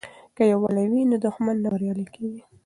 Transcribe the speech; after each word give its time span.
که 0.35 0.43
یووالي 0.51 0.85
وي 0.91 1.01
نو 1.11 1.15
دښمن 1.25 1.55
نه 1.63 1.69
بریالی 1.73 2.05
کیږي. 2.15 2.41